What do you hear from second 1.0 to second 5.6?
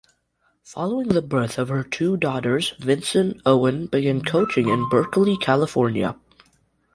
the birth of her two daughters, Vinson-Owen began coaching in Berkeley,